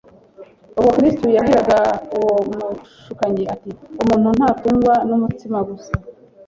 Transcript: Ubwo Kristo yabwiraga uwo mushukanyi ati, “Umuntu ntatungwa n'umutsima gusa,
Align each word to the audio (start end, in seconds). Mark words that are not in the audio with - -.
Ubwo 0.77 0.89
Kristo 0.97 1.25
yabwiraga 1.35 1.79
uwo 2.17 2.35
mushukanyi 2.57 3.43
ati, 3.53 3.71
“Umuntu 4.01 4.29
ntatungwa 4.37 4.93
n'umutsima 5.07 5.57
gusa, 5.69 5.93